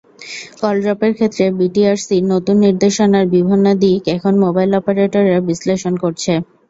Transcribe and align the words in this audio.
কলড্রপের 0.59 1.11
ক্ষেত্রে 1.17 1.45
বিটিআরসির 1.59 2.23
নতুন 2.33 2.55
নির্দেশনার 2.65 3.25
বিভিন্ন 3.35 3.65
দিক 3.81 4.01
এখন 4.15 4.33
মোবাইল 4.43 4.71
অপারেটররা 4.79 5.39
বিশ্লেষণ 5.49 5.93
করছে। 6.03 6.31